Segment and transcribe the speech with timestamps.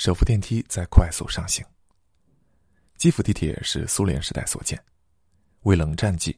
[0.00, 1.62] 手扶电梯在快速上行。
[2.96, 4.82] 基辅地铁是苏联时代所建，
[5.64, 6.34] 为冷战季，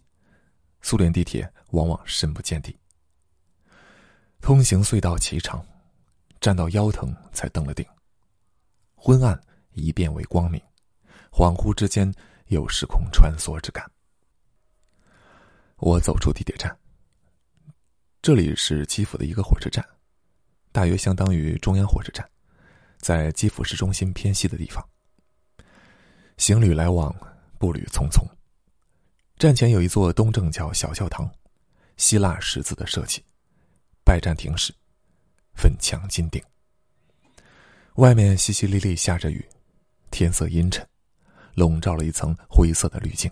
[0.81, 2.77] 苏联地铁往往深不见底。
[4.41, 5.65] 通行隧道奇长，
[6.41, 7.87] 站到腰疼才登了顶。
[8.97, 9.41] 昏暗
[9.75, 10.61] 一变为光明，
[11.31, 12.13] 恍惚之间
[12.49, 13.89] 有时空穿梭之感。
[15.77, 16.77] 我走出地铁站，
[18.21, 19.89] 这里是基辅的一个火车站，
[20.73, 22.29] 大约相当于中央火车站，
[23.03, 24.83] 在基辅市中心偏西的地方。
[26.39, 27.15] 行旅来往，
[27.59, 28.25] 步履匆匆。
[29.37, 31.31] 站前有一座东正教小教堂，
[31.97, 33.23] 希腊十字的设计，
[34.05, 34.73] 拜占庭式，
[35.55, 36.41] 粉墙金顶。
[37.97, 39.45] 外面淅淅沥沥下着雨，
[40.11, 40.87] 天色阴沉，
[41.55, 43.31] 笼罩了一层灰色的滤镜，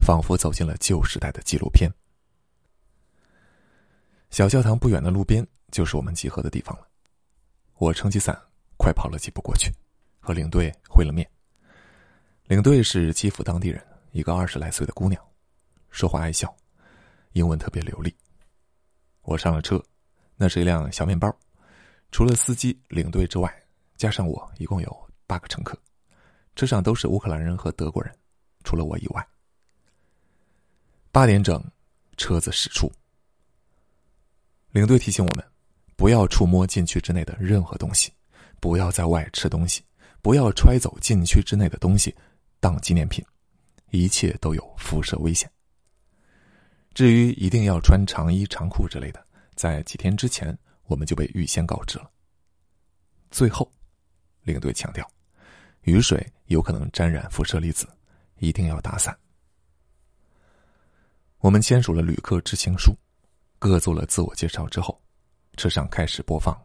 [0.00, 1.92] 仿佛走进了旧时代的纪录片。
[4.30, 6.88] 小教堂不远的路边就是我们集合的地方了。
[7.76, 8.40] 我撑起伞，
[8.82, 9.72] 快跑了几步过去，
[10.18, 11.24] 和领队会了面。
[12.46, 15.24] 领队是基辅当地人，一个二十来岁的姑娘，
[15.88, 16.52] 说话爱笑，
[17.30, 18.12] 英文特别流利。
[19.20, 19.80] 我上了车，
[20.34, 21.32] 那是一辆小面包，
[22.10, 23.54] 除了司机、领队之外，
[23.96, 25.78] 加上我，一共有八个乘客。
[26.56, 28.12] 车上都是乌克兰人和德国人，
[28.64, 29.24] 除了我以外。
[31.12, 31.64] 八点整，
[32.16, 32.90] 车子驶出。
[34.72, 35.46] 领队提醒我们，
[35.94, 38.12] 不要触摸禁区之内的任何东西，
[38.62, 39.82] 不要在外吃东西，
[40.22, 42.14] 不要揣走禁区之内的东西。
[42.60, 43.24] 当纪念品，
[43.90, 45.50] 一切都有辐射危险。
[46.94, 52.08] 至于一定要穿长衣长裤之类的，在几天之前我们就被预先告知了。
[53.32, 53.68] 最后，
[54.42, 55.04] 领队强调，
[55.80, 57.84] 雨水有可能沾染辐射粒子，
[58.38, 59.18] 一定要打伞。
[61.38, 62.94] 我们签署了旅客知情书，
[63.58, 65.02] 各做了自我介绍之后，
[65.56, 66.56] 车上开始播放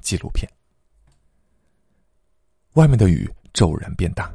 [0.00, 0.50] 纪录片。
[2.74, 4.28] 外面的雨骤然变大。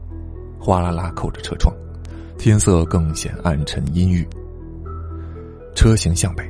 [0.62, 1.76] 哗啦啦扣着车窗，
[2.38, 4.26] 天色更显暗沉阴郁。
[5.76, 6.49] 车行向北，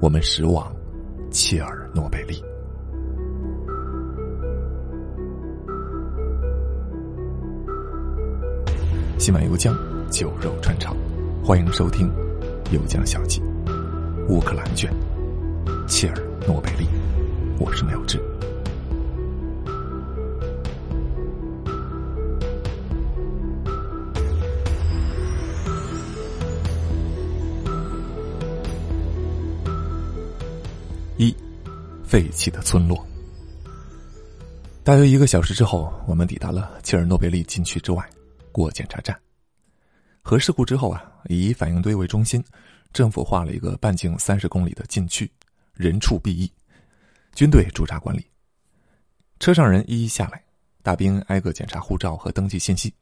[0.00, 0.74] 我们驶往
[1.30, 2.42] 切尔诺贝利。
[9.16, 9.76] 西满油江，
[10.10, 10.96] 酒肉穿肠，
[11.44, 12.08] 欢迎收听
[12.72, 13.40] 《油江小记》
[14.28, 14.92] 乌克兰卷，
[15.86, 16.16] 切尔
[16.48, 16.88] 诺贝利。
[17.60, 18.20] 我是苗志。
[32.12, 33.02] 废弃的村落。
[34.84, 38.06] 大约一个小时之后，我们抵达了切尔诺贝利禁区之外，
[38.52, 39.18] 过检查站。
[40.20, 42.44] 核事故之后啊，以反应堆为中心，
[42.92, 45.32] 政府画了一个半径三十公里的禁区，
[45.72, 46.52] 人畜避疫，
[47.34, 48.22] 军队驻扎管理。
[49.40, 50.44] 车上人一一下来，
[50.82, 52.92] 大兵挨个检查护照和登记信息。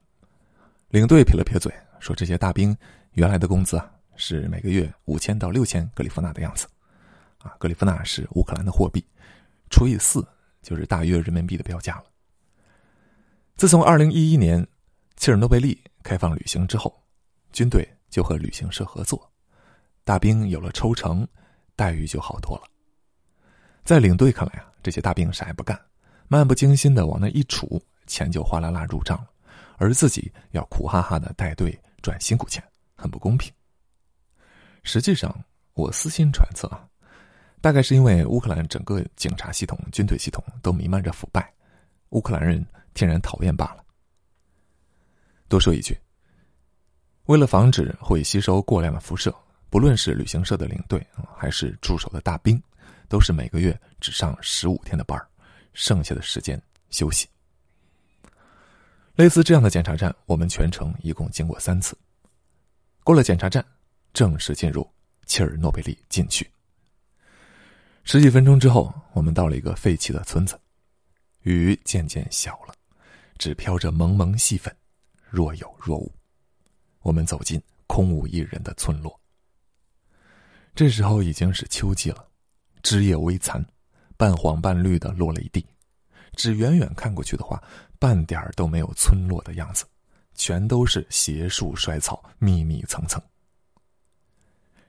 [0.91, 2.77] 领队撇了撇嘴，说：“这些大兵
[3.15, 6.69] 原来的工资啊，是每个月五千到六千格里夫纳的样子。”
[7.43, 9.05] 啊，格里夫纳是乌克兰的货币，
[9.71, 10.27] 除以四
[10.63, 12.05] 就是大约人民币的标价了。
[13.57, 14.67] 自从二零一一年
[15.17, 17.03] 切尔诺贝利开放旅行之后，
[17.53, 19.31] 军队就和旅行社合作，
[20.05, 21.27] 大兵有了抽成，
[21.77, 22.65] 待遇就好多了。
[23.85, 25.81] 在领队看来啊，这些大兵啥也不干，
[26.29, 29.29] 漫不经心的往那一杵，钱就哗啦啦入账了，
[29.79, 32.63] 而自己要苦哈哈的带队赚辛苦钱，
[32.97, 33.53] 很不公平。
[34.83, 35.35] 实际上，
[35.75, 36.87] 我私心揣测啊。
[37.61, 41.53] 大概是因为乌克兰整个警察系统、军队系统都弥漫着腐败，
[42.11, 43.85] 乌克兰人天然讨厌罢了。
[45.47, 45.99] 多说一句，
[47.25, 49.35] 为了防止会吸收过量的辐射，
[49.69, 51.07] 不论是旅行社的领队
[51.37, 52.61] 还是驻守的大兵，
[53.09, 55.21] 都是每个月只上十五天的班
[55.75, 57.29] 剩下的时间休息。
[59.17, 61.95] 类似这样的检查站，我们全程一共经过三次。
[63.05, 63.63] 过了检查站，
[64.15, 64.89] 正式进入
[65.27, 66.51] 切尔诺贝利禁区。
[68.03, 70.59] 十几分钟之后，我们到了一个废弃的村子，
[71.43, 72.75] 雨渐渐小了，
[73.39, 74.75] 只飘着蒙蒙细粉，
[75.29, 76.13] 若有若无。
[77.03, 79.19] 我们走进空无一人的村落。
[80.75, 82.27] 这时候已经是秋季了，
[82.83, 83.65] 枝叶微残，
[84.17, 85.65] 半黄半绿的落了一地。
[86.35, 87.63] 只远远看过去的话，
[87.99, 89.85] 半点儿都没有村落的样子，
[90.35, 93.23] 全都是斜树衰草，密密层层。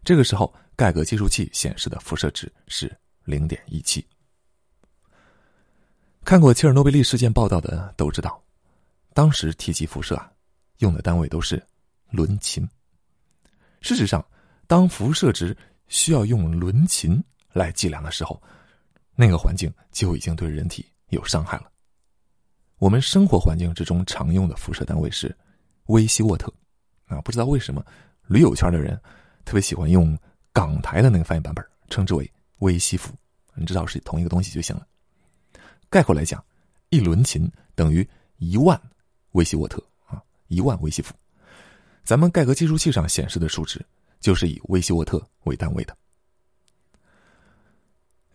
[0.04, 2.92] 这个时候，盖格计数器显示的辐射值是。
[3.24, 4.06] 零点一七。
[6.24, 8.42] 看过切尔诺贝利事件报道的都知道，
[9.14, 10.32] 当时提及辐射啊，
[10.78, 11.62] 用的单位都是
[12.10, 12.68] 伦琴。
[13.82, 14.24] 事实上，
[14.68, 15.58] 当辐射值
[15.88, 17.22] 需要用伦琴
[17.52, 18.42] 来计量的时候，
[19.16, 21.72] 那个环境就已经对人体有伤害了。
[22.78, 25.36] 我们生活环境之中常用的辐射单位是
[25.88, 26.54] 微西沃特，
[27.08, 27.84] 啊，不知道为什么
[28.28, 29.00] 驴友圈的人
[29.44, 30.18] 特别喜欢用
[30.54, 33.14] 港台的那个翻译版本，称之为微西弗，
[33.54, 34.88] 你知道是同一个东西就行了。
[35.90, 36.44] 概括来讲，
[36.90, 38.80] 一轮琴等于一万
[39.34, 41.14] 微西沃特啊，一万微西弗。
[42.04, 43.84] 咱们盖格计数器上显示的数值
[44.20, 45.96] 就是以微西沃特为单位的。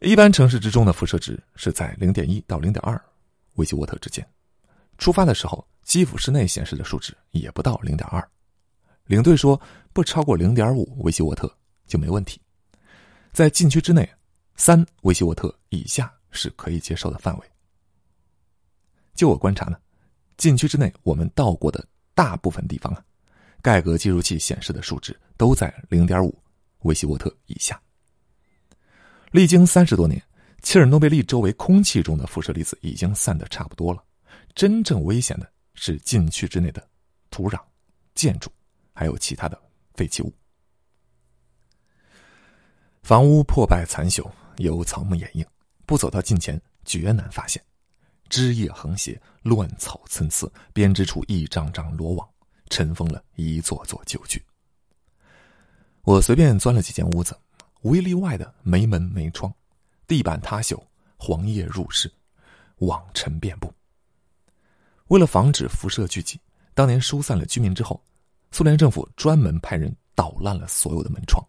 [0.00, 3.02] 一般城市之中的辐射值是在零点一到零点二
[3.55, 4.26] 微西沃特之间。
[4.99, 8.26] 出发的时候，基辅室内显示的数值也不到零点二。
[9.06, 9.61] 领队说，
[9.93, 11.52] 不超过零点五微西沃特
[11.87, 12.40] 就没问题。
[13.37, 14.11] 在禁区之内，
[14.55, 17.47] 三微西沃特以下是可以接受的范围。
[19.15, 19.77] 就我观察呢，
[20.38, 23.05] 禁区之内我们到过的大部分地方啊，
[23.61, 26.35] 盖格计数器显示的数值都在零点五
[26.85, 27.79] 微西沃特以下。
[29.33, 30.19] 历经三十多年，
[30.62, 34.03] 切尔诺贝利周围空气中的辐射粒子已经散得差不多了。
[34.55, 36.82] 真正危险的是禁区之内的
[37.31, 37.61] 土壤、
[38.15, 38.50] 建筑，
[38.94, 39.61] 还有其他的
[39.93, 40.32] 废弃物。
[43.06, 45.47] 房屋破败残朽，有草木掩映，
[45.87, 47.64] 不走到近前绝难发现。
[48.29, 52.29] 枝叶横斜，乱草参差，编织出一张张罗网，
[52.69, 54.44] 尘封了一座座旧居。
[56.03, 57.38] 我随便钻了几间屋子，
[57.82, 59.55] 无一例外的没门没窗，
[60.08, 60.76] 地板塌朽，
[61.17, 62.12] 黄叶入室，
[62.79, 63.73] 网尘遍布。
[65.06, 66.41] 为了防止辐射聚集，
[66.75, 68.03] 当年疏散了居民之后，
[68.50, 71.41] 苏联政府专门派人捣烂了所有的门窗。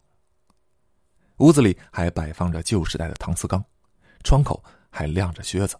[1.37, 3.63] 屋子里还摆放着旧时代的搪瓷缸，
[4.23, 5.75] 窗口还晾着靴子。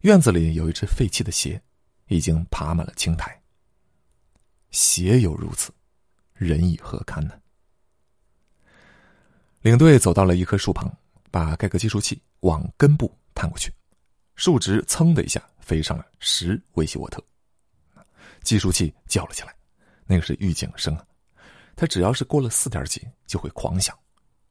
[0.00, 1.60] 院子里有一只废弃的鞋，
[2.08, 3.40] 已经爬满了青苔。
[4.70, 5.72] 鞋有如此，
[6.34, 7.34] 人以何堪呢？
[9.62, 10.94] 领队走到了一棵树旁，
[11.30, 13.72] 把盖格计数器往根部探过去，
[14.34, 15.42] 数值噌的一下。
[15.64, 17.24] 飞上了十微西沃特，
[18.42, 19.56] 计数器叫了起来，
[20.04, 21.06] 那个是预警声啊！
[21.74, 23.98] 它只要是过了四点几就会狂响，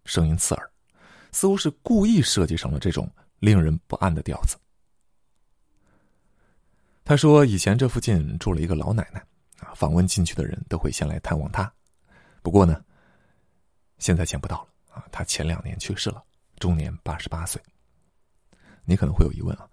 [0.06, 0.72] 声音刺耳，
[1.32, 3.10] 似乎是故意设计成了这种
[3.40, 4.58] 令人不安的调子。
[7.06, 9.20] 他说：“以前这附近住了一个老奶奶，
[9.60, 11.72] 啊，访问进去的人都会先来探望她。
[12.42, 12.84] 不过呢，
[13.98, 16.24] 现在见不到了啊，她前两年去世了，
[16.60, 17.62] 终年八十八岁。
[18.86, 19.70] 你可能会有疑问啊。”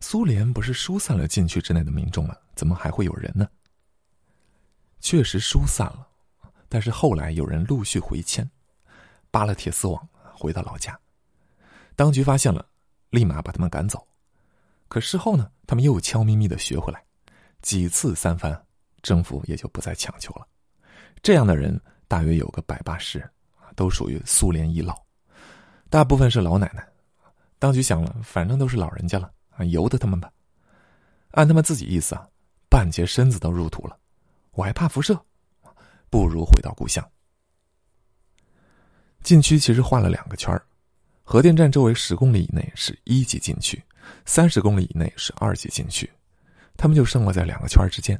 [0.00, 2.36] 苏联不是疏散了禁区之内的民众吗？
[2.54, 3.48] 怎么还会有人呢？
[5.00, 6.08] 确实疏散了，
[6.68, 8.48] 但是后来有人陆续回迁，
[9.30, 10.98] 扒了铁丝网回到老家。
[11.96, 12.64] 当局发现了，
[13.10, 14.06] 立马把他们赶走。
[14.88, 17.04] 可事后呢，他们又悄咪咪的学回来，
[17.60, 18.64] 几次三番，
[19.02, 20.46] 政府也就不再强求了。
[21.22, 23.30] 这样的人大约有个百八十人，
[23.74, 24.94] 都属于苏联遗老，
[25.90, 26.86] 大部分是老奶奶。
[27.58, 29.30] 当局想了，反正都是老人家了。
[29.50, 30.30] 啊由得他们吧，
[31.32, 32.24] 按他们自己意思啊，
[32.70, 33.98] 半截身子都入土了，
[34.52, 35.20] 我还怕辐射，
[36.08, 37.04] 不如回到故乡。
[39.28, 40.58] 禁区其实画了两个圈
[41.22, 43.78] 核电站周围十公里以内是一级禁区，
[44.24, 46.10] 三十公里以内是二级禁区，
[46.78, 48.18] 他们就生活在两个圈之间，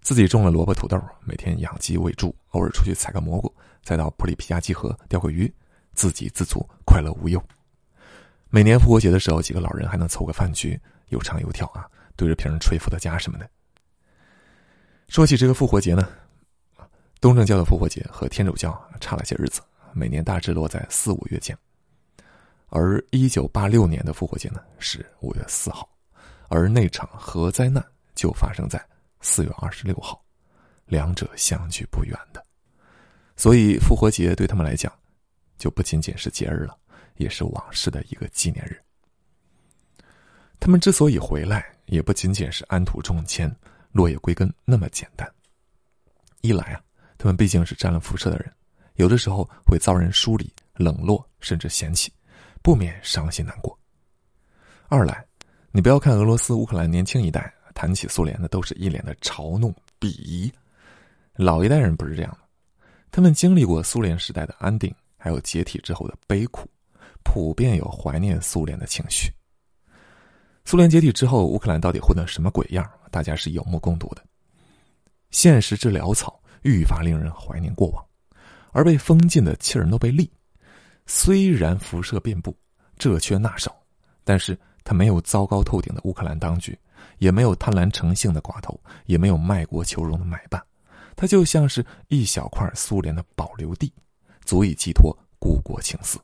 [0.00, 3.54] 自己种了萝卜土豆，每天养鸡喂猪，偶尔出去采个蘑菇，
[3.84, 5.48] 再到普里皮亚季河钓个鱼，
[5.94, 7.40] 自给自足，快乐无忧。
[8.50, 10.76] 每年复活节的时候，几个老人还能凑个饭局，
[11.10, 11.86] 又唱又跳啊，
[12.16, 13.48] 对着瓶吹伏特加什么的。
[15.06, 16.08] 说起这个复活节呢，
[17.20, 19.60] 东正教的复活节和天主教差了些日子，
[19.92, 21.56] 每年大致落在四五月间。
[22.68, 25.88] 而一九八六年的复活节呢是五月四号，
[26.48, 28.84] 而那场核灾难就发生在
[29.20, 30.22] 四月二十六号，
[30.86, 32.44] 两者相距不远的，
[33.36, 34.92] 所以复活节对他们来讲，
[35.56, 36.76] 就不仅仅是节日了。
[37.18, 38.80] 也是往事的一个纪念日。
[40.60, 43.52] 他们之所以回来，也不仅仅是安土重迁、
[43.90, 45.28] 落叶归根那么简单。
[46.42, 46.80] 一来啊，
[47.18, 48.52] 他们毕竟是沾了辐射的人，
[48.98, 52.12] 有的时候会遭人疏离、冷落，甚至嫌弃，
[52.62, 53.72] 不免伤心难过；
[54.88, 55.24] 二来，
[55.70, 60.52] 你不要看俄罗斯、乌克兰年轻一代谈起苏联的都是一脸的嘲弄、鄙夷，
[61.34, 62.38] 老一代人不是这样的，
[63.12, 66.68] 他们经历过苏联时代的安定，还有解体之后的悲苦。
[67.22, 69.30] 普遍有怀念苏联的情绪。
[70.64, 72.84] 苏联解体之后，乌克兰到底混得什么鬼样？
[73.12, 74.24] 大家是有目共睹的。
[75.30, 78.07] 现实之潦草，愈发令人怀念过往。
[78.72, 80.30] 而被封禁的切尔诺贝利，
[81.06, 82.56] 虽然辐射遍布，
[82.96, 83.76] 这缺那少，
[84.24, 86.78] 但是他没有糟糕透顶的乌克兰当局，
[87.18, 90.62] 也没有贪婪成性的寡头，也没有卖国求荣的买办，
[91.16, 93.92] 它就像是一小块苏联的保留地，
[94.44, 96.18] 足以寄托故国情思。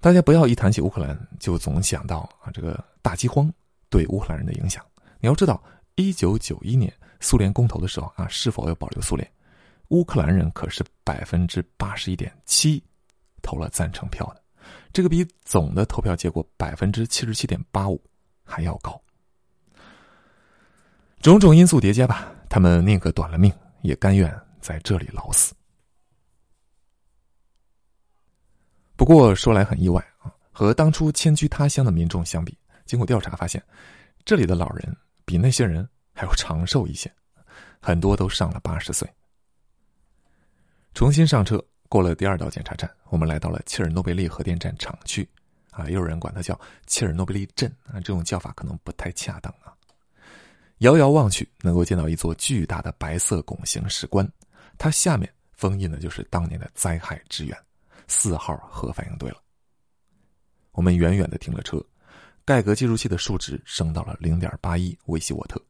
[0.00, 3.50] 大家不要一谈起乌克兰就总想到啊这个大饥荒
[3.88, 4.84] 对乌克兰人的影响。
[5.18, 5.62] 你要知道，
[5.94, 9.26] 一九九一年苏联公投的时候啊，是否要保留苏联，
[9.88, 12.82] 乌克兰人可是百分之八十一点七
[13.42, 14.42] 投了赞成票的，
[14.92, 18.02] 这个比总的投票结果百分之七十七点八五
[18.42, 19.00] 还要高。
[21.20, 25.54] 种种因素叠加吧，他们宁可短了命，也甘愿在这里老死。
[28.96, 33.62] 不过说来很意外啊，和当初迁居他乡的民众相比，经过调查发现，
[34.24, 37.12] 这里的老人比那些人还要长寿一些，
[37.80, 39.08] 很多都上了八十岁。
[40.94, 45.28] 重新上车，过了第二道检查站，我们来到了切尔诺贝利核电站厂区，
[45.72, 49.74] 啊，也有人管它叫切尔诺贝利镇啊，这种叫法可能不太恰当啊。
[50.78, 54.30] 遥遥望去，能够见到一座巨大的白色拱形石棺，
[54.78, 57.58] 它下面封印的就是当年的灾害之源——
[58.06, 59.42] 四号核反应堆了。
[60.70, 61.84] 我们远远的停了车，
[62.44, 65.60] 盖格计数器的数值升到了零点八一微西沃特，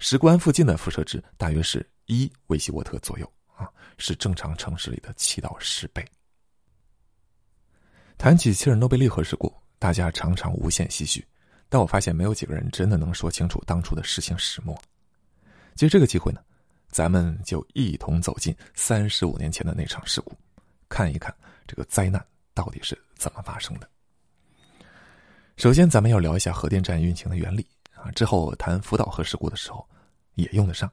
[0.00, 3.32] 石棺附近的辐射值大约是一微西沃特左右。
[3.56, 6.04] 啊，是正常城市里的七到十倍。
[8.16, 11.26] 谈起切尔诺贝利核事故，大家常常无限唏嘘。
[11.68, 14.80] 但我发现没有几个人真的能说清楚当初的事情始末。
[15.74, 16.40] 借这个机会呢，
[16.88, 20.36] 咱们就一同走进三十五年前的那场事故，
[20.88, 21.34] 看一看
[21.66, 23.90] 这个灾难到底是怎么发生的。
[25.56, 29.84] 首先，咱们要聊一下核电站运行的原理啊，之后谈福岛核事故的时候
[30.34, 30.88] 也用得上。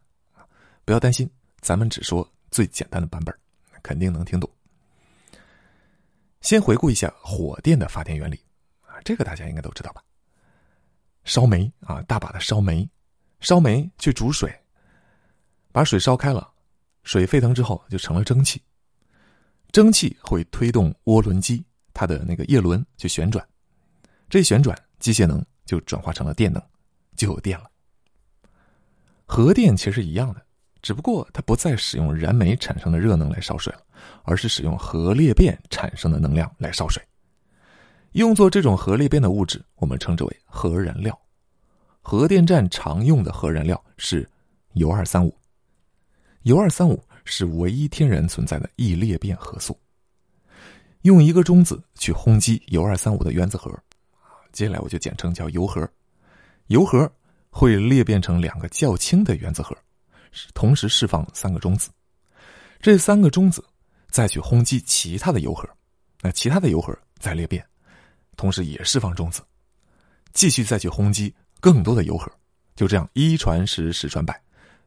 [0.84, 3.36] 不要担心，咱们只说最简单的版本，
[3.82, 4.50] 肯定能听懂。
[6.42, 8.40] 先回顾一下火电的发电原理
[8.82, 10.04] 啊，这个大家应该都知道吧？
[11.24, 12.88] 烧煤啊，大把的烧煤，
[13.40, 14.54] 烧煤去煮水，
[15.72, 16.52] 把水烧开了，
[17.04, 18.62] 水沸腾之后就成了蒸汽，
[19.72, 23.48] 蒸汽会推动涡轮机，它的那个叶轮去旋转，
[24.30, 26.62] 这旋转机械能就转化成了电能，
[27.16, 27.70] 就有电了。
[29.26, 30.46] 核电其实一样的，
[30.82, 33.82] 只不过它不再使用燃煤产生的热能来烧水了，
[34.24, 37.02] 而是使用核裂变产生的能量来烧水。
[38.14, 41.18] 用作这种核裂变的物质，我们称之为核燃料。
[42.02, 44.28] 核电站常用的核燃料是
[44.74, 45.34] 铀二三五。
[46.44, 49.80] 铀二三五是唯一天然存在的易裂变核素。
[51.04, 53.72] 用一个中子去轰击铀二三五的原子核，
[54.14, 55.88] 啊接下来我就简称叫铀核。
[56.68, 57.10] 铀核
[57.50, 59.78] 会裂变成两个较轻的原子核，
[60.54, 61.90] 同时释放三个中子。
[62.80, 63.64] 这三个中子
[64.10, 65.70] 再去轰击其他的铀核，
[66.22, 67.66] 那其他的铀核再裂变。
[68.38, 69.42] 同时也释放中子，
[70.34, 72.32] 继续再去轰击更多的铀核，
[72.76, 74.42] 就这样一传十，十传百，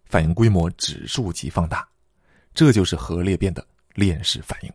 [0.07, 1.87] 反应规模指数级放大，
[2.53, 4.73] 这就是核裂变的链式反应。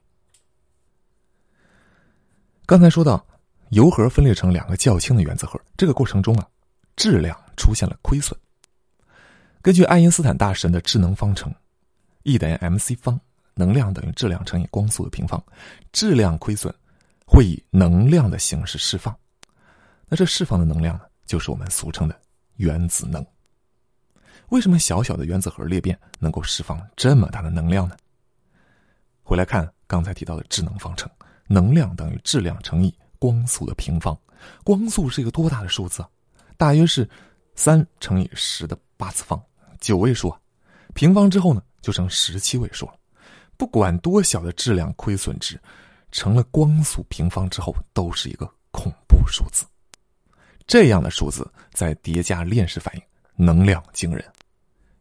[2.65, 3.25] 刚才说到，
[3.71, 6.47] 铀核分裂成两个较轻的原子核，这个过程中啊，
[6.95, 8.39] 质量出现了亏损。
[9.61, 11.53] 根据爱因斯坦大神的智能方程
[12.23, 13.19] ，E 等于 mc 方，
[13.53, 15.43] 能量等于质量乘以光速的平方，
[15.91, 16.73] 质量亏损。
[17.31, 19.15] 会以能量的形式释放，
[20.07, 22.19] 那这释放的能量呢，就是我们俗称的
[22.55, 23.23] 原子能。
[24.47, 27.95] 为什么小小的原子核裂变能够释放这么大的能量呢？
[29.21, 31.07] 回来看刚才提到的智能方程，
[31.45, 34.19] 能量等于质量乘以光速的平方。
[34.63, 36.09] 光速是一个多大的数字啊？
[36.57, 37.07] 大约是
[37.53, 39.39] 三乘以十的八次方，
[39.79, 40.39] 九位数啊。
[40.93, 42.93] 平方之后呢，就成十七位数了。
[43.57, 45.59] 不管多小的质量亏损值。
[46.11, 49.63] 成了光速平方之后，都是一个恐怖数字。
[50.65, 53.03] 这样的数字在叠加链式反应，
[53.35, 54.25] 能量惊人。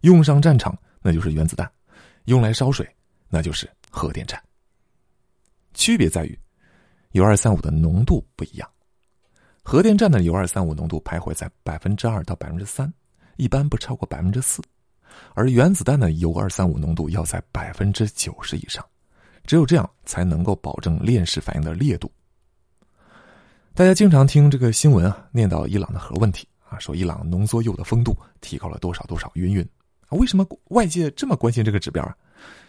[0.02, 1.66] 用上战场，那就是原子弹；
[2.26, 2.86] 用来烧水，
[3.30, 4.38] 那就是核电站。
[5.72, 6.38] 区别在于，
[7.12, 8.70] 铀二三五的浓度不一样。
[9.62, 12.92] 核电站的铀二三五浓度徘徊在百分之二到百分之三，
[13.38, 14.60] 一般不超过百分之四；
[15.32, 18.84] 而原子弹的铀二三五浓度要在百分之九十以上。
[19.46, 22.12] 只有这样才能够保证链式反应的烈度。
[23.72, 29.66] 大家经常听这个新闻啊，念到伊朗的核问题啊，说伊朗浓缩铀的丰度提高了多少多少，云云。
[30.10, 32.14] 为什么外界这么关心这个指标啊？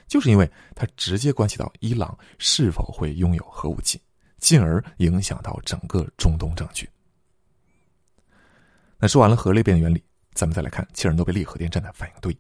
[0.08, 4.00] 就是因为它直接关系到伊朗是否会拥有核武器，
[4.38, 6.90] 进而影响到整个中东政局。
[8.98, 10.02] 那说完了核裂变原理，
[10.34, 12.36] 咱们再来看切尔诺贝利核电站的反应堆。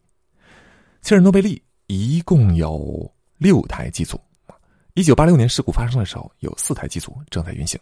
[1.02, 4.20] 切尔诺贝利一共有六台机组。
[4.96, 7.80] 一九八六年事故发生的时候，有四台机组正在运行，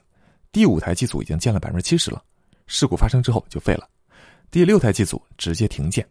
[0.51, 2.23] 第五台机组已经建了百分之七十了。
[2.67, 3.89] 事故发生之后就废了，
[4.51, 6.07] 第六台机组直接停建。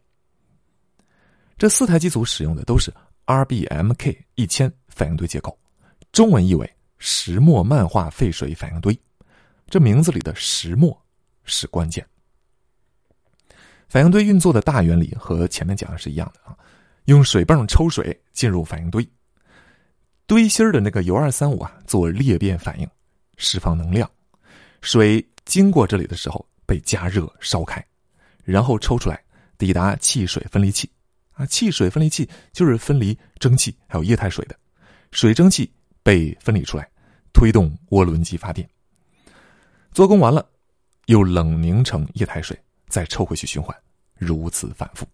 [1.59, 2.93] 这四台机组使用的都是
[3.27, 5.57] RBMK 一千反应堆结构，
[6.13, 8.99] 中文译为石墨漫化沸水反应堆。
[9.69, 10.97] 这名字里的石墨
[11.45, 12.05] 是关键。
[13.89, 16.57] 反应堆运作的大原理和前面讲的是一样的啊，
[17.05, 19.09] 用水泵抽水进入反应堆，
[20.27, 22.89] 堆芯的那个铀二三五啊做裂变反应，
[23.37, 24.11] 释放能量，
[24.81, 27.85] 水经过这里的时候被加热烧开，
[28.45, 29.23] 然后抽出来
[29.57, 30.91] 抵达汽水分离器，
[31.33, 34.57] 啊，汽水分离器就是分离蒸汽还有液态水的，
[35.13, 36.89] 水蒸气被分离出来，
[37.33, 38.69] 推动涡轮机发电，
[39.93, 40.45] 做工完了，
[41.07, 42.59] 又冷凝成液态水。
[42.89, 43.77] 再抽回去循环，
[44.15, 45.07] 如此反复。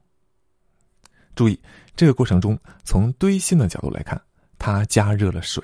[1.35, 1.59] 注意，
[1.97, 4.21] 这个过程中，从堆芯的角度来看，
[4.59, 5.63] 它加热了水；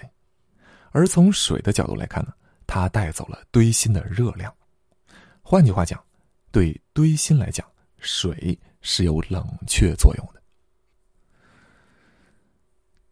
[0.92, 2.32] 而从水的角度来看呢，
[2.66, 4.52] 它带走了堆芯的热量。
[5.42, 6.02] 换句话讲，
[6.50, 7.66] 对堆芯来讲，
[7.98, 10.42] 水是有冷却作用的。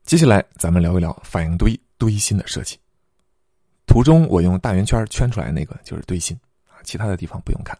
[0.04, 2.78] 接下来，咱们聊一聊反应堆堆芯的设计。
[3.86, 6.38] 图中我用大圆圈圈出来那个就是堆芯
[6.68, 7.78] 啊，其他的地方不用看。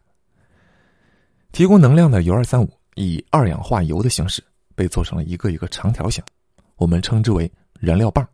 [1.56, 4.44] 提供能量的铀二三五以二氧化铀的形式
[4.74, 6.22] 被做成了一个一个长条形，
[6.74, 8.28] 我们称之为燃料棒。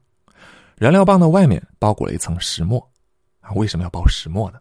[0.75, 2.85] 燃料棒的外面包裹了一层石墨，
[3.38, 4.59] 啊，为什么要包石墨呢？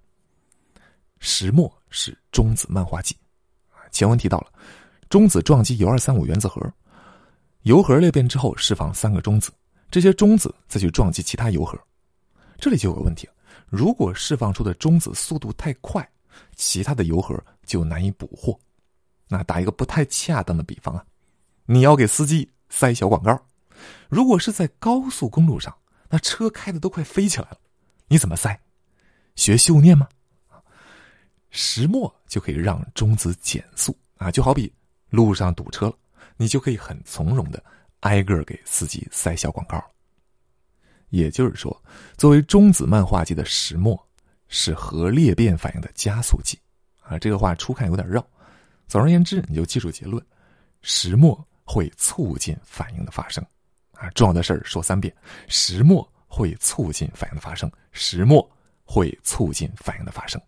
[1.17, 3.17] 石墨是中子漫化剂。
[3.89, 4.51] 前文提到了，
[5.09, 6.61] 中子撞击铀二三五原子核，
[7.63, 9.51] 铀核裂变之后释放三个中子，
[9.89, 11.75] 这些中子再去撞击其他铀核。
[12.59, 13.27] 这里就有个问题
[13.65, 16.07] 如果释放出的中子速度太快。
[16.63, 18.57] 其他的油盒就难以捕获。
[19.27, 21.03] 那打一个不太恰当的比方啊，
[21.65, 23.43] 你要给司机塞小广告，
[24.09, 25.75] 如果是在高速公路上，
[26.07, 27.57] 那车开的都快飞起来了，
[28.07, 28.61] 你怎么塞？
[29.35, 30.07] 学修炼吗？
[31.49, 34.71] 石墨就可以让中子减速啊，就好比
[35.09, 35.95] 路上堵车了，
[36.37, 37.63] 你就可以很从容的
[38.01, 39.83] 挨个给司机塞小广告。
[41.09, 41.75] 也就是说，
[42.17, 43.99] 作为中子漫化剂的石墨。
[44.51, 46.59] 是核裂变反应的加速剂，
[46.99, 48.23] 啊，这个话初看有点绕。
[48.85, 50.23] 总而言之，你就记住结论：
[50.81, 53.43] 石墨会促进反应的发生。
[53.93, 55.15] 啊，重要的事儿说三遍：
[55.47, 58.47] 石墨会促进反应的发生，石墨
[58.83, 60.39] 会促进反应的发生。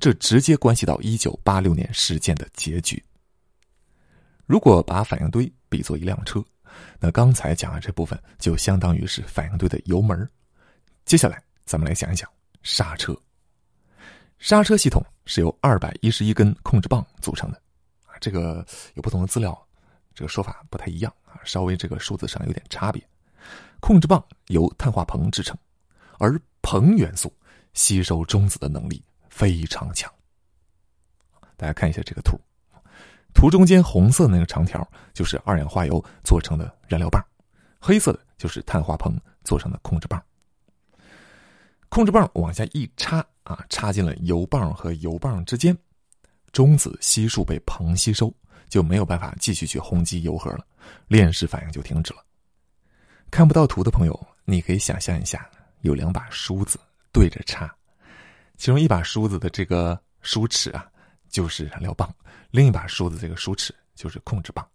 [0.00, 3.02] 这直接关系到一九八六年事件的结局。
[4.46, 6.44] 如果把反应堆比作一辆车，
[6.98, 10.28] 那刚才讲的这部分就相当于是反应堆的油门。
[11.04, 12.28] 接下来，咱们来想一想
[12.64, 13.16] 刹车。
[14.38, 17.60] 刹车系统是由二百一十一根控制棒组成的，
[18.06, 19.66] 啊，这个有不同的资料，
[20.14, 23.02] 这个说法不太一样啊，稍微这个数字上有点差别。
[23.80, 25.56] 控制棒由碳化硼制成，
[26.18, 27.32] 而硼元素
[27.74, 30.12] 吸收中子的能力非常强。
[31.56, 32.38] 大家看一下这个图，
[33.34, 37.24] 图中间红色那个长条就是二氧化铀做成的燃料棒，
[37.80, 40.22] 黑色的就是碳化硼做成的控制棒。
[41.88, 43.24] 控制棒往下一插。
[43.44, 45.74] 啊，插进了油棒和油棒之间，
[46.52, 48.30] 中子悉数被硼吸收，
[48.68, 50.66] 就没有办法继续去轰击油盒了，
[51.06, 52.22] 链式反应就停止了。
[53.30, 55.48] 看不到图的朋友，你可以想象一下，
[55.80, 56.78] 有两把梳子
[57.10, 57.74] 对着插，
[58.58, 60.86] 其中一把梳子的这个梳齿啊，
[61.30, 62.06] 就是燃料棒；
[62.50, 64.68] 另一把梳子这个梳齿就是控制棒。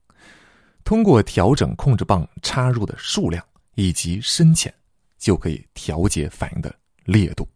[0.84, 3.45] 通过调整控制棒插入的数量
[3.76, 4.73] 以及深浅，
[5.19, 7.48] 就可以调节反应的烈度。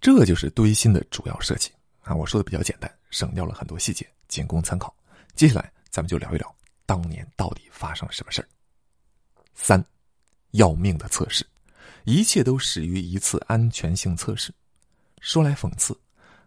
[0.00, 1.70] 这就是堆芯的主要设计
[2.02, 2.14] 啊！
[2.14, 4.94] 我说的比较简单，省掉了很多细节，仅供参考。
[5.34, 8.48] 接下来咱们就聊一聊当年到底发生了什么事儿。
[9.54, 9.82] 三，
[10.52, 11.44] 要命的测试，
[12.04, 14.52] 一切都始于一次安全性测试。
[15.20, 15.98] 说来讽刺，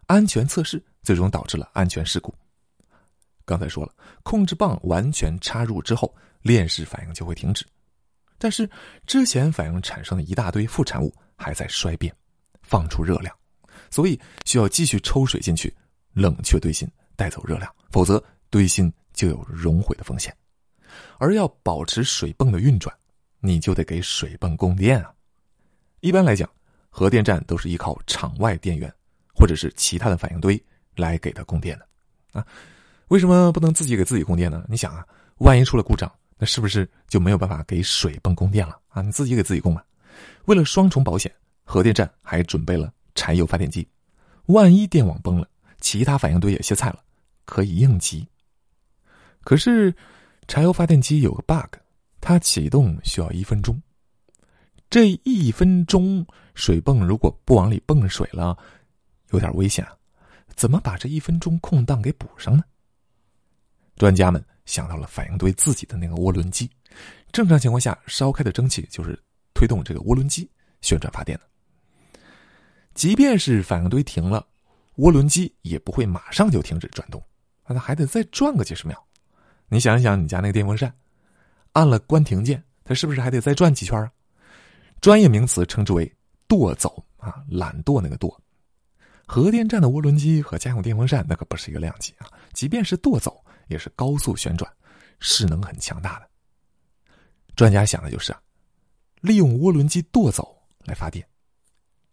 [0.06, 2.34] 安全测试最终导致了安全事故。
[3.46, 7.66] 刚才说了，控制棒完全插入之后，链式反应就会停止，
[8.38, 8.70] 但是
[9.08, 12.14] 之前反应产生的一大堆副产物还在衰变，
[12.62, 13.34] 放出热量。
[13.90, 15.74] 所以需要继续抽水进去，
[16.14, 20.36] 冷却堆芯，带走热量，否则堆芯就有熔毁的风险。
[21.18, 22.96] 而要保持水泵的运转，
[23.40, 25.12] 你就得给水泵供电啊。
[26.02, 26.50] 一般来讲，
[26.90, 28.94] 核电站都是依靠场外电源
[29.34, 30.62] 或者是其他的反应堆
[30.96, 31.88] 来给它供电的
[32.40, 32.46] 啊。
[33.08, 34.64] 为什么不能自己给自己供电呢？
[34.70, 35.06] 你想啊，
[35.38, 39.02] 万一出了故障，那是不是就没有办法给水泵供电了啊？
[39.02, 39.84] 你自己给自己供吧。
[40.46, 42.94] 为了双重保险，核电站还准备了。
[43.16, 43.86] 柴油发电机，
[44.46, 45.48] 万一电网崩了，
[45.82, 47.04] 其他反应堆也歇菜了，
[47.44, 48.26] 可以应急。
[49.42, 49.94] 可是，
[50.48, 51.76] 柴油发电机有个 bug，
[52.22, 53.82] 它启动需要一分钟。
[54.90, 58.58] 这一分钟，水泵如果不往里泵水了，
[59.32, 59.96] 有点危险啊！
[60.56, 62.64] 怎么把这一分钟空档给补上呢？
[63.98, 66.70] 专家们想到了反应堆自己的那个涡轮机。
[67.32, 69.20] 正常情况下，烧开的蒸汽就是
[69.60, 72.22] 推动这个涡轮机旋转发电的。
[72.94, 74.48] 即便是反应堆停了，
[75.00, 77.22] 涡轮机也不会马上就停止转动，
[77.68, 79.06] 那它还得再转个几十秒。
[79.68, 80.94] 你想一想，你家那个电风扇，
[81.74, 84.10] 按了关停键，它是不是还得再转几圈啊？
[85.02, 86.10] 专业名词称之为
[86.48, 88.42] 舵走啊，懒惰那个舵。
[89.28, 92.32] 核电站的涡轮机和家用电风扇那可不是一个量级啊！
[92.54, 94.72] 即便是舵走，也是高速旋转，
[95.20, 96.30] 势能很强大的。
[97.58, 98.40] 专家想的就是啊，
[99.22, 101.28] 利用涡轮机舵走来发电，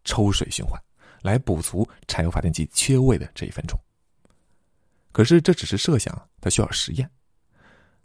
[0.04, 0.80] 抽水循环，
[1.22, 3.78] 来补足柴油发电机缺位的这一分钟。
[5.12, 7.10] 可是这只是设想，它需要实验。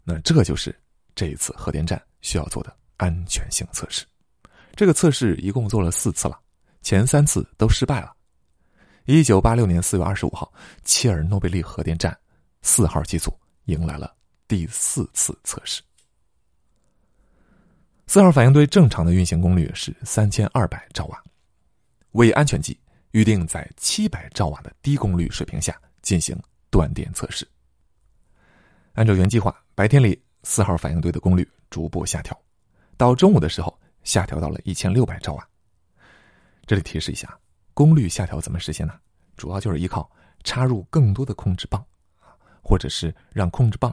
[0.04, 0.74] 那这就是
[1.14, 4.06] 这一次核电站需要做的安全性测试。
[4.74, 6.40] 这个测试一共做了四次了，
[6.80, 8.16] 前三次都失败了。
[9.04, 10.52] 一九八六年四月二十五号，
[10.84, 12.16] 切尔诺贝利核电站
[12.62, 14.14] 四号机组迎来了
[14.48, 15.82] 第四次测试。
[18.12, 21.24] 四号反应堆正常的运行功率是三千二百兆瓦，
[22.10, 22.78] 为安全计，
[23.12, 27.48] 预定在七百兆瓦的低功率水平下进行断电测试。
[28.92, 32.38] 按照原计划，白天里四号反应堆的功率逐步下调，
[32.98, 35.48] 到中午的时候下调到了一千六百兆瓦。
[36.66, 37.34] 这里提示一下，
[37.72, 38.92] 功率下调怎么实现呢？
[39.38, 40.06] 主要就是依靠
[40.44, 41.82] 插入更多的控制棒，
[42.62, 43.90] 或者是让控制棒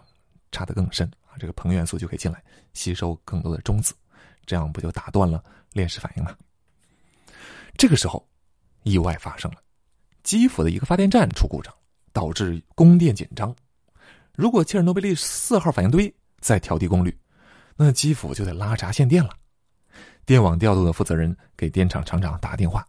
[0.51, 3.93] 插得更深啊，这个硼元素就可以进来吸收更多的中子，
[4.49, 6.35] 这样不就打断了链式反应吗？
[7.77, 8.27] 这个时候，
[8.81, 9.57] 意外发生了，
[10.23, 11.71] 基辅的一个发电站出故障，
[12.11, 13.55] 导致供电紧张。
[14.33, 17.15] 如果切尔诺贝利四号反应堆再调低功率，
[17.75, 19.29] 那基辅就得拉闸限电了。
[20.25, 22.83] 电网调度的负责人给电厂厂长打电话，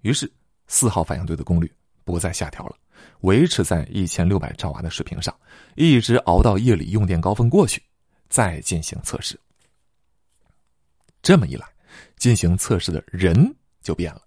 [0.00, 0.32] 于是
[0.66, 1.70] 四号反应堆的功率
[2.04, 2.76] 不再下调了，
[3.20, 5.38] 维持在一千六百兆瓦的水平上，
[5.76, 7.82] 一直熬到夜里用电高峰过去，
[8.30, 9.38] 再进行测试。
[11.22, 11.66] 这么一来，
[12.16, 14.22] 进行测试的人就变了，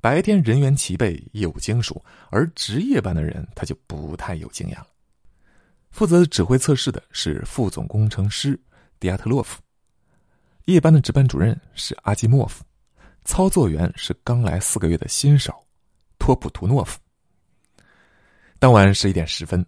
[0.00, 4.86] 白天人员齐备，业务精熟，而值夜班的人他就不太有经验了。
[5.90, 8.58] 负责指挥测试的是副总工程师
[9.00, 9.62] 迪亚特洛夫，
[10.66, 12.62] 夜班的值班主任是阿基莫夫，
[13.24, 15.54] 操作员是刚来四个月的新手
[16.18, 16.98] 托普图诺夫。
[18.58, 19.64] 当晚十一点十分，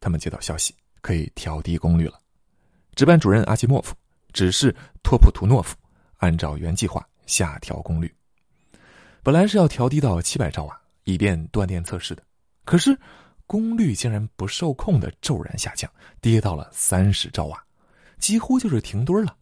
[0.00, 2.18] 他们接到消息，可以调低功率了。
[2.94, 3.94] 值班主任阿基莫夫
[4.32, 5.76] 指示托普图诺夫
[6.18, 8.14] 按照原计划下调功率，
[9.22, 12.22] 本来是要调低到七百兆瓦，以便断电测试的，
[12.64, 12.96] 可是。
[13.48, 17.64] 功率竟然不受控的骤然下降，跌到了三十兆瓦，
[18.18, 19.34] 几乎就是停堆了。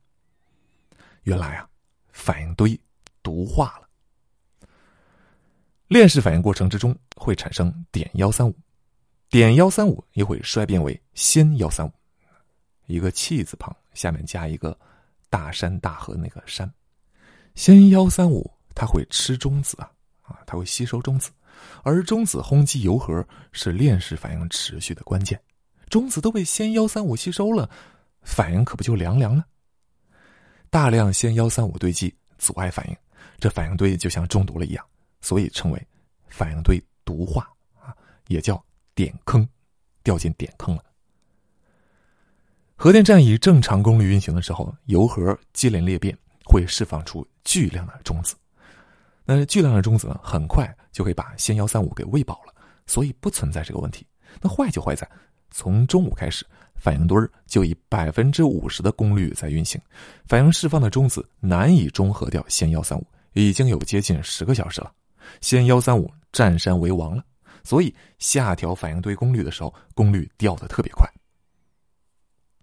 [1.24, 1.68] 原来啊，
[2.12, 2.80] 反应堆
[3.20, 4.68] 毒化了。
[5.88, 8.54] 链式反应过程之中会产生碘幺三五，
[9.28, 11.90] 碘幺三五也会衰变为氙幺三五，
[12.86, 14.78] 一个气字旁下面加一个
[15.36, 16.66] 大山大河那个山，
[17.54, 21.30] 氙幺三五它会吃中子啊啊，它会吸收中子。
[21.82, 23.22] 而中子轰击铀核
[23.52, 25.38] 是链式反应持续的关键，
[25.90, 27.68] 中子都被氙幺三五吸收了，
[28.22, 29.44] 反应可不就凉凉了？
[30.70, 32.96] 大量氙幺三五堆积阻碍反应，
[33.38, 34.82] 这反应堆就像中毒了一样，
[35.20, 35.86] 所以称为
[36.28, 37.46] 反应堆毒化
[37.78, 37.94] 啊，
[38.28, 39.46] 也叫点坑，
[40.02, 40.82] 掉进点坑了。
[42.78, 48.34] 核电站以正常功率运行的时候，铀核接连裂变，会释放出巨量的中子。
[49.24, 52.54] 那巨量的中子呢，很快就可以把氙幺三五给喂饱了，
[52.86, 54.06] 所以不存在这个问题。
[54.42, 55.08] 那坏就坏在，
[55.50, 59.80] 从中午开始，反应堆就以百分之五十的功率在运行，
[60.26, 64.92] 反应释放的中子难以中和掉氙幺三五，已经有接近十个小时了，
[65.40, 67.24] 氙幺三五占山为王了，
[67.64, 71.10] 所以下调反应堆功率的时候，功率掉的特别快。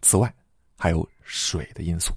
[0.03, 0.31] 此外，
[0.77, 2.13] 还有水的因素，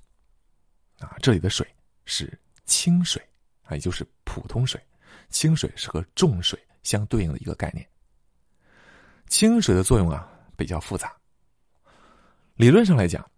[0.98, 1.66] 啊，这里的水
[2.04, 3.26] 是清水。
[3.68, 4.80] 啊，也就是普通水，
[5.28, 7.84] 清水是和重水相对应的一个概念。
[9.26, 11.12] 清水的作用啊比较复杂。
[12.54, 13.28] 理论上来讲，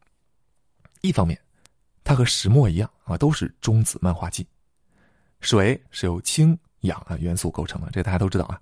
[1.00, 1.40] 一方面，
[2.04, 4.46] 它和石墨一样啊，都是中子漫化剂。
[5.40, 8.60] 水是由氢、氧啊元素构成的，这大家都知道啊。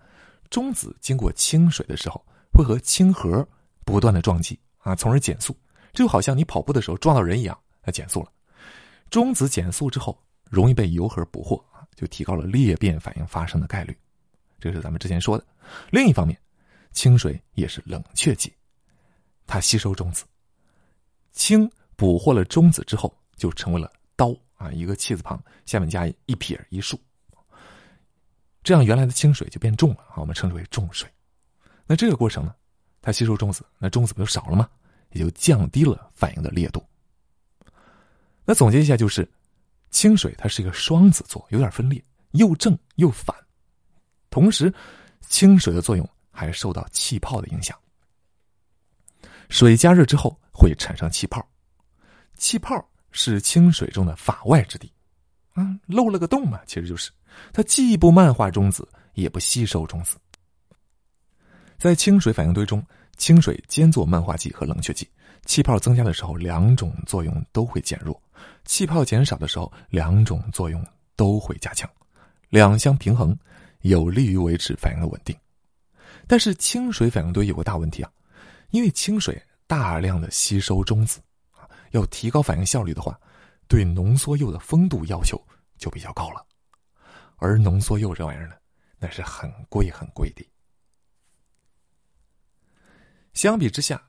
[0.51, 3.45] 中子经过清水的时候，会和氢核
[3.85, 5.53] 不断的撞击啊，从而减速。
[5.97, 8.31] 就好像你跑步的时候撞到人一样，它减速了。
[9.11, 10.17] 中子减速之后。
[10.49, 13.99] 容易被铀核捕获啊，就提高了裂变反应发生的概率。
[14.61, 15.45] 这是咱们之前说的。
[15.91, 16.39] 另一方面，
[16.93, 18.55] 清水也是冷却剂，
[19.45, 20.25] 它吸收中子。
[21.33, 26.97] 氢捕获了中子之后，就成为了刀啊，一个气字旁下面加一撇一竖，
[28.63, 31.11] 这样原来的清水就变重了啊，我们称之为重水。
[31.87, 32.55] 那这个过程呢，
[33.03, 34.71] 它吸收中子，那中子不就少了吗？
[35.17, 36.85] 也就降低了反应的烈度。
[38.45, 39.29] 那总结一下就是。
[39.93, 43.35] 清水它是一个双子座，有点分裂，又正又反。
[44.29, 44.71] 同时，
[45.27, 47.79] 清水的作用还受到气泡的影响。
[49.49, 51.43] 水加热之后会产生气泡，
[52.35, 54.93] 气泡是清水中的法外之地，
[55.55, 57.11] 啊，漏了个洞嘛，其实就是
[57.51, 60.19] 它既不漫化中子，也不吸收中子。
[61.79, 62.85] 在清水反应堆中，
[63.17, 65.09] 清水兼做漫化剂和冷却剂。
[65.45, 68.13] 气泡增加的时候，两种作用都会减弱；
[68.65, 71.89] 气泡减少的时候，两种作用都会加强，
[72.49, 73.37] 两相平衡，
[73.83, 75.37] 有利于维持反应的稳定。
[76.27, 78.11] 但是清水反应堆有个大问题啊。
[78.71, 81.21] 因为清水大量的吸收中子，
[81.53, 83.17] 啊，要提高反应效率的话，
[83.69, 85.41] 对浓缩铀的风度要求
[85.79, 86.45] 就比较高了。
[87.37, 88.57] 而浓缩铀这玩意儿呢，
[88.99, 90.45] 那是很贵很贵的。
[93.37, 94.03] 相比之下，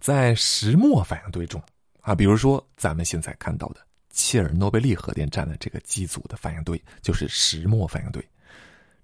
[0.00, 1.62] 在石墨反应堆中，
[2.00, 8.26] 啊，比如说咱们现在看到的切尔诺贝利核电站的这个机组的反应堆，就是石墨反应堆，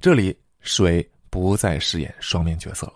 [0.00, 2.94] 这里水不再饰演双面角色了。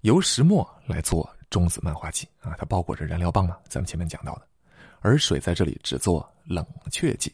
[0.00, 4.48] 由石墨来做中子漫化剂啊，它包裹着燃料棒嘛，咱们前面讲到的，
[4.98, 7.32] 而水在这里只做冷却剂。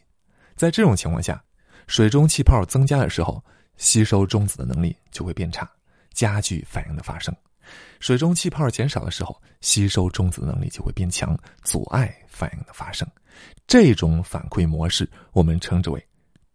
[0.56, 1.42] 在这种情况下，
[1.86, 3.42] 水中气泡增加的时候，
[3.78, 5.66] 吸收中子的能力就会变差，
[6.16, 7.30] 加剧反应的发生；
[8.00, 13.06] 水中气泡减少的时候，吸收中子的能力就会变强，阻碍反应的发生。
[13.66, 16.02] 这种反馈模式我们称之为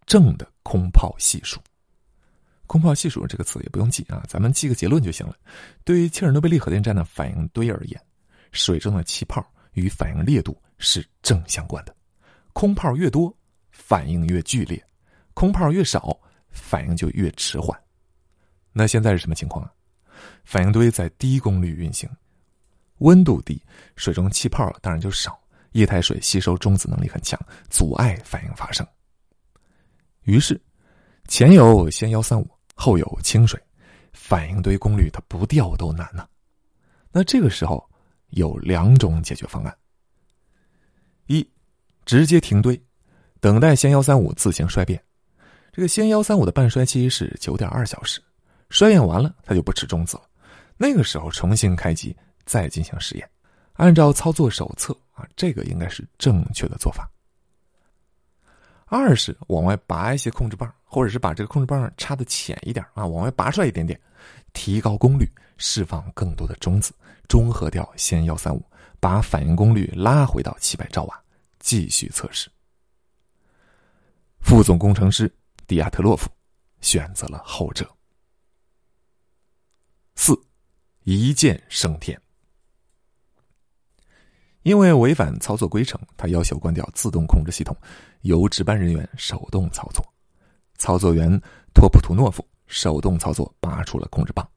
[0.08, 1.62] 正的空泡系数。
[2.66, 5.36] 空泡系数这个词也不用记啊，咱们记个结论就行了。
[5.84, 8.02] 对于切尔诺贝利核电站的反应堆而言，
[8.52, 11.96] 水中的气泡与反应烈度是正相关的，
[12.54, 13.32] 空泡越多，
[13.70, 14.80] 反应越剧烈；
[15.36, 16.18] 空泡越少，
[16.50, 17.80] 反应就越迟缓。
[18.74, 19.72] 那现在是什么情况啊？
[20.44, 22.10] 反应堆在低功率运行，
[23.00, 23.62] 温度低，
[23.96, 25.40] 水中气泡当然就少，
[25.72, 28.86] 液态水吸收中子能力很强，阻碍反应发生。
[30.24, 30.62] 于是，
[31.28, 32.48] 前有氙幺三五。
[32.74, 33.62] 后有清水，
[34.12, 36.28] 反应堆功率它不掉都难呢。
[37.12, 37.88] 那这个时候
[38.30, 39.78] 有两种解决方案：
[41.28, 41.48] 一，
[42.06, 42.82] 直接停堆，
[43.40, 45.00] 等待氙幺三五自行衰变。
[45.72, 48.20] 这个氙幺三五的半衰期是九点二小时，
[48.72, 50.24] 衰变完了它就不吃中子了。
[50.78, 53.30] 那个时候重新开机再进行实验，
[53.74, 57.08] 按照操作手册啊，这个应该是正确的做法。
[58.86, 64.00] 二是往外拔一些控制棒，或者是把这个控制棒插的浅一点啊，往外拔出来一点点，
[64.54, 66.92] 提高功率，释放更多的中子，
[67.28, 68.66] 中和掉氙幺三五，
[69.00, 71.22] 把反应功率拉回到七百兆瓦，
[71.60, 72.50] 继续测试。
[74.40, 75.32] 副总工程师
[75.68, 76.28] 迪亚特洛夫
[76.82, 77.88] 选择了后者。
[80.16, 80.34] 四，
[81.04, 82.20] 一键升天。
[84.64, 87.76] 因为违反操作规程，他要求关掉自动控制系统，
[88.22, 90.06] 由值班人员手动操作。
[90.78, 91.30] 操作员
[91.74, 94.48] 托普图诺夫手动操作，拔出了控制棒，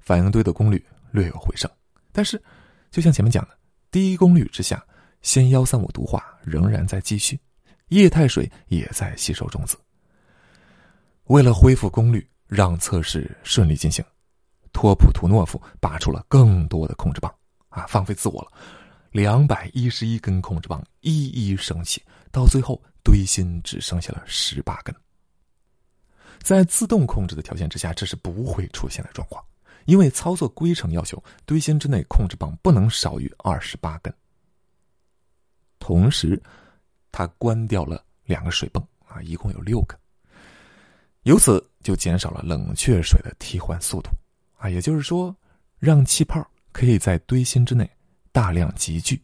[0.00, 1.70] 反应堆的功率略有回升。
[2.10, 2.42] 但是，
[2.90, 3.56] 就像前面讲的，
[3.90, 4.84] 低功率之下，
[5.22, 7.38] 氙幺三五毒化仍然在继续，
[7.88, 9.76] 液态水也在吸收中子。
[11.24, 14.04] 为了恢复功率，让测试顺利进行，
[14.72, 17.34] 托普图诺夫拔出了更多的控制棒，
[17.68, 18.52] 啊，放飞自我了。
[19.10, 24.94] 两百一十一根控制棒一一升起，到最后堆芯只剩下了十八根。
[26.42, 29.42] 在自动控制的条件之下，这是不会出现的状况，
[29.86, 34.14] 因为操作规程要求堆芯之内控制棒不能少于二十八根。
[35.78, 36.40] 同时，
[37.10, 39.98] 他关掉了两个水泵啊，一共有六个，
[41.22, 44.10] 由此就减少了冷却水的替换速度
[44.58, 45.34] 啊，也就是说，
[45.78, 47.90] 让气泡可以在堆芯之内。
[48.30, 49.20] 大量集聚，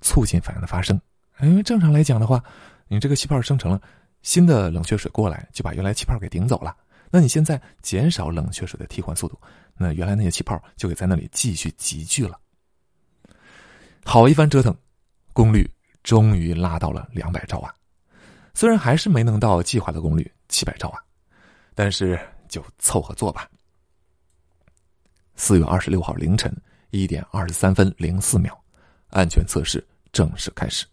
[0.00, 1.00] 促进反应的发生。
[1.42, 2.42] 因为正常来讲的话，
[2.88, 3.80] 你这个气泡生成了，
[4.22, 6.76] 新的冷却水过来就把原来气泡给顶走了。
[7.08, 9.38] 那你现在减少冷却水的替换速度，
[9.76, 12.40] 那原来那些气泡就给在那里继续集聚了。
[14.04, 14.76] 好一番折腾，
[15.32, 15.70] 功率
[16.02, 17.72] 终于拉到了两百兆瓦。
[18.54, 21.00] 虽然还是没能到计划的功率七百兆瓦，
[21.76, 23.48] 但是就凑合做吧。
[25.40, 26.54] 四月二十六号凌晨。
[26.90, 28.58] 一点二十三分零四秒，
[29.10, 30.86] 安全测试正式开始。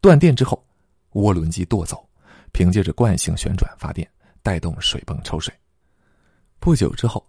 [0.00, 0.64] 断电之后，
[1.14, 2.08] 涡轮机舵走，
[2.52, 4.08] 凭借着惯性旋转发电，
[4.44, 5.52] 带动水泵抽水。
[6.60, 7.28] 不久之后，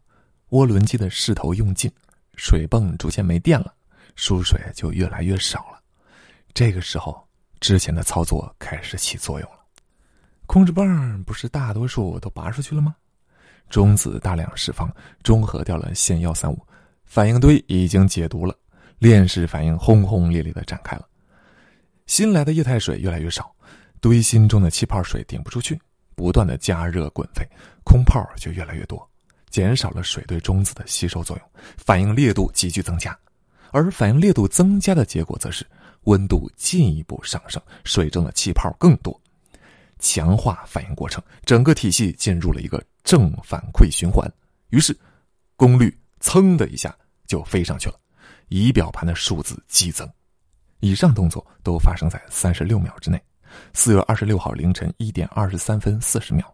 [0.52, 1.92] 涡轮机的势头用尽，
[2.36, 3.74] 水泵逐渐没电了，
[4.16, 5.82] 输水就越来越少了。
[6.54, 7.28] 这个时候，
[7.60, 9.58] 之前的操作开始起作用了。
[10.46, 12.96] 控制棒不是大多数都拔出去了吗？
[13.72, 16.60] 中子大量释放，中和掉了氙幺三五。
[17.06, 18.54] 反应堆已经解毒了，
[19.00, 21.08] 链式反应轰轰烈烈的展开了。
[22.06, 23.54] 新来的液态水越来越少，
[24.00, 25.80] 堆芯中的气泡水顶不出去，
[26.16, 27.48] 不断的加热滚沸，
[27.84, 29.10] 空泡就越来越多，
[29.50, 33.18] 减少了水对中子的吸收作用，反应烈度急剧增加。
[33.72, 35.66] 而反应烈度增加的结果，则是
[36.04, 39.18] 温度进一步上升，水中的气泡更多，
[40.00, 44.32] 强化反应过程，整个体系进入了一个正反馈循环。
[44.70, 44.98] 于是，
[45.56, 46.96] 功率噌的一下
[47.28, 48.00] 就飞上去了，
[48.50, 50.10] 仪表盘的数字激增。
[50.80, 53.22] 以上动作都发生在三十六秒之内。
[53.74, 56.46] 四月二十六号凌晨一点二十三分四十秒，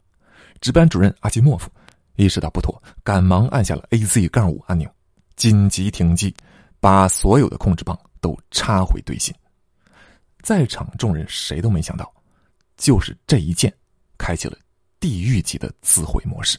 [0.59, 1.69] 值班主任阿基莫夫
[2.15, 4.89] 意识到不妥，赶忙按下了 A Z 杠五按钮，
[5.35, 6.33] 紧急停机。
[6.79, 9.33] 把所有的控制棒都插回堆芯，
[10.43, 12.13] 在场众人谁都没想到，
[12.77, 13.73] 就是这一键，
[14.15, 14.55] 开启了
[14.99, 16.57] 地狱级的自毁模式。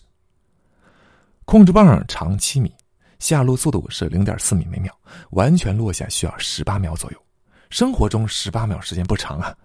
[1.44, 2.74] 控制棒长七米，
[3.18, 4.92] 下落速度是零点四米每秒，
[5.31, 7.24] 完全落下需要十八秒左右。
[7.70, 9.57] 生活中十八秒时间不长啊，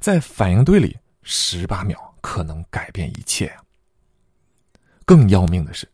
[0.00, 3.62] 在反应堆里十八秒可能改变一切啊。
[5.04, 5.86] 更要命的是，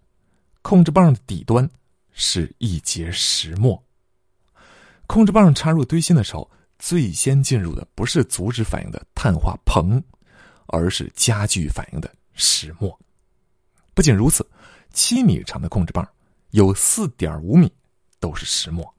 [0.62, 1.68] 控制棒的底端。
[2.12, 3.82] 是一节石墨。
[5.06, 10.02] 控制棒插入堆芯的时候，最先进入的不是阻止反应的碳化硼，
[10.70, 12.98] 而是加剧反应的石墨。
[13.94, 14.48] 不仅如此，
[14.92, 16.08] 七米长的控制棒
[16.50, 17.70] 有四点五米
[18.18, 18.94] 都是石墨。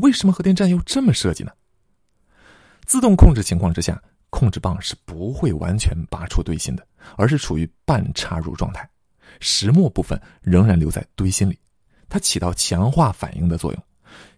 [0.00, 1.52] 为什么核电站要这么设计呢？
[2.84, 8.88] 自动控制情况之下，控制棒是不会完全拔出堆芯的，而是处于半插入状态，
[9.40, 11.58] 石墨部分仍然留在堆芯里。
[12.08, 13.82] 它起到强化反应的作用，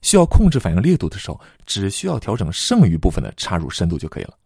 [0.03, 4.37] 需要控制反应烈度的时候，只需要调整剩余部分的插入深度就可以了。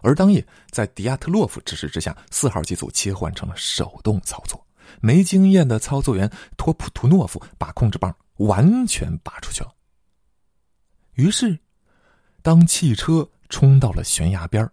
[0.00, 4.64] 而当夜，在迪亚特洛夫指示之下，四号机组切换成了手动操作。
[5.00, 9.74] 没经验的操作员托普图诺夫把控制棒完全拔出去了。
[11.14, 11.58] 于是，
[12.42, 14.66] 当汽车冲到了悬崖边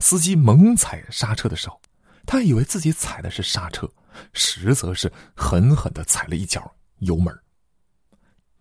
[0.00, 1.80] 司机猛踩刹车的时候，
[2.26, 3.88] 他以为自己踩的是刹车，
[4.32, 6.70] 实则是狠狠的踩了一脚。
[6.98, 7.36] 油门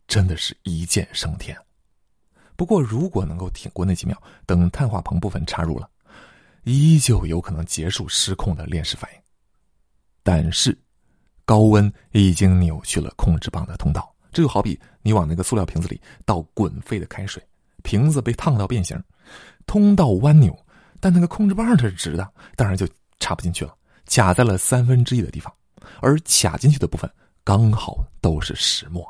[0.07, 1.57] 真的是一箭升天。
[2.55, 5.89] 不过，如果能够挺过那几秒，等碳化硼部分插入了，
[6.63, 9.19] 依旧有可能结束失控的链式反应。
[10.23, 10.77] 但是，
[11.45, 17.41] 高温已经扭曲了控制棒的通道，这就好比你往那个塑料瓶子里倒滚沸的开水，
[17.83, 19.01] 瓶子被烫到变形，
[19.65, 20.57] 通道弯扭，
[20.99, 22.87] 但那个控制棒它是直的，当然就
[23.19, 25.53] 插不进去了，卡在了三分之一的地方，
[25.99, 27.09] 而卡进去的部分。
[27.45, 29.05] 刚好都是石墨，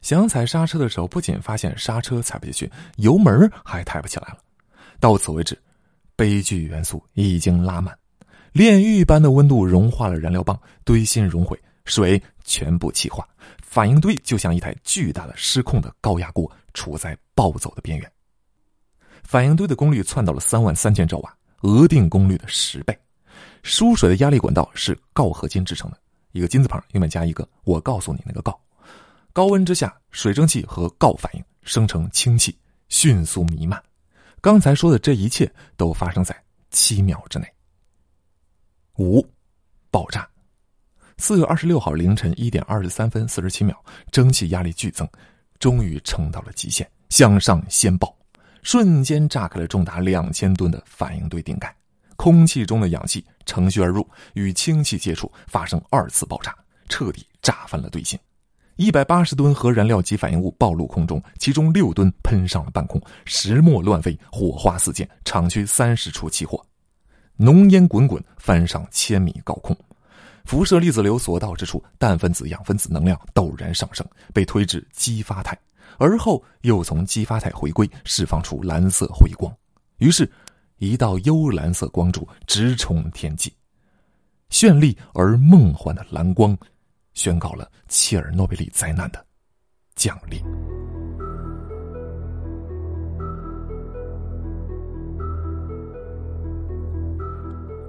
[0.00, 4.38] 想踩刹车的时候，不仅发现刹车踩不进去，油门还抬不起来了。
[5.00, 5.60] 到此为止，
[6.18, 7.96] 悲剧元素已经拉满，
[8.50, 13.24] 炼狱般的温度融化了燃料棒，堆芯熔毁，水全部气化，
[13.62, 18.12] 反应堆就像一台巨大的失控的高压锅，处在暴走的边缘。
[19.22, 22.98] 反应堆的功率窜到了三万三千兆瓦，额定功率的十倍。
[23.62, 25.96] 输水的压力管道是锆合金制成的。
[26.32, 27.48] 一个金字旁，右面加一个。
[27.62, 28.52] 我告诉你那个锆，
[29.32, 33.80] 高温之下，水蒸气和锆反应生成氢气，迅速弥漫。
[34.40, 36.36] 刚才说的这一切都发生在
[36.70, 37.46] 七秒之内。
[38.98, 39.24] 五，
[39.90, 40.28] 爆炸。
[41.16, 43.76] 四月二十六号凌晨一点二十三分四十七秒，
[44.12, 45.08] 蒸汽压力剧增，
[45.58, 48.16] 终于撑到了极限，向上掀爆，
[48.62, 51.74] 瞬间炸开了重达两千吨的反应堆顶盖。
[52.14, 56.56] 空气中的氧气乘虚而入，与氢气接触，发生二次爆炸，
[56.88, 58.18] 彻底炸翻了堆芯。
[58.78, 66.64] 一百八十吨核燃料及反应物暴露空中，其中六吨喷上了半空，石墨乱飞，火花四溅，厂区三十处起火，
[67.36, 69.76] 浓烟滚滚，翻上千米高空。
[70.44, 75.58] 辐射粒子流所到之处，氮分子、氧分子能量陡然上升，被推至激发态，
[75.98, 79.52] 而后又从激发态回归，释放出蓝色辉光。
[79.96, 80.30] 于是。
[80.80, 83.52] 一道幽蓝色光柱直冲天际，
[84.48, 86.56] 绚丽而梦幻的蓝光，
[87.18, 89.26] 宣告了切尔诺贝利灾难的
[89.96, 90.40] 降临。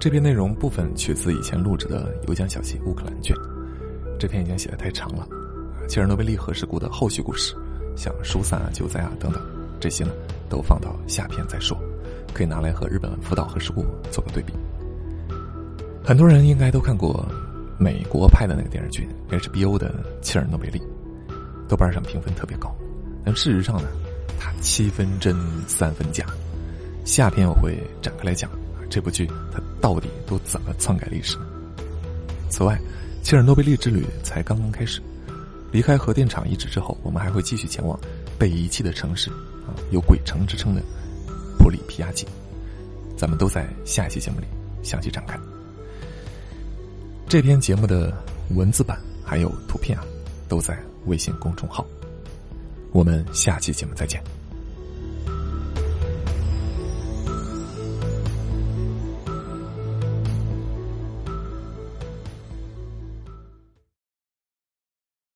[0.00, 3.36] 这篇内容部分取自以前录制的有奖小记乌克兰卷，
[4.18, 5.28] 这篇已经写的太长了。
[5.88, 7.54] 切尔诺贝利核事故的后续故事，
[7.96, 9.40] 像疏散啊、救灾啊等等，
[9.78, 10.10] 这些呢
[10.48, 11.78] 都放到下篇再说。
[12.34, 14.52] 可以拿来和日本福岛核事故做个对比。
[16.02, 17.24] 很多人应该都看过
[17.80, 19.88] 美国拍的那个电视剧 HBO 的
[20.20, 20.78] 《切尔诺贝利》，
[21.66, 22.70] 豆瓣上评分特别高。
[23.24, 23.88] 但事实上呢，
[24.38, 25.34] 它七分真
[25.66, 26.26] 三分假。
[27.06, 28.50] 下篇我会展开来讲
[28.90, 31.38] 这部剧它到底都怎么篡改历史。
[32.50, 32.78] 此外，
[33.22, 35.00] 切尔诺贝利之旅才刚刚开始。
[35.72, 37.98] 离开核电厂遗址之后，我们还会继续前往
[38.38, 39.30] 被遗弃的城市
[39.66, 40.82] 啊，有“鬼城”之称的。
[41.58, 42.26] 普里皮亚季，
[43.16, 44.46] 咱们都在下一期节目里
[44.82, 45.38] 详细展开。
[47.30, 48.12] 这篇节目的
[48.56, 50.04] 文字版还有图片啊，
[50.48, 50.76] 都在
[51.06, 51.86] 微信公众号。
[52.90, 54.20] 我们下期节目再见。